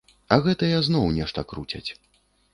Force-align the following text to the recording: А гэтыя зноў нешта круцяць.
А 0.35 0.37
гэтыя 0.47 0.79
зноў 0.87 1.05
нешта 1.19 1.45
круцяць. 1.53 1.85